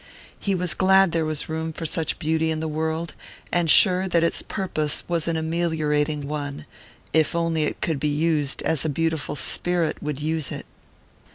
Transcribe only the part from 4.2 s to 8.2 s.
its purpose was an ameliorating one, if only it could be